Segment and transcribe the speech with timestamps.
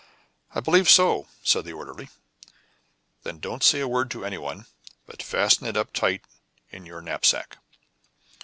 [0.55, 2.09] "I believe so," said the orderly.
[3.21, 4.65] "Then don't say a word to anyone,
[5.05, 6.23] but fasten it up tight
[6.71, 7.57] in your knapsack."